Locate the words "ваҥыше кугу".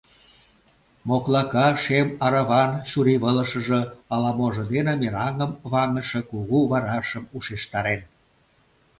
5.71-6.59